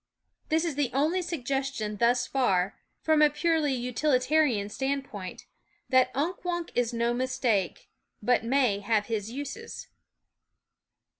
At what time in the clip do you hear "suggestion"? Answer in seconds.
1.21-1.97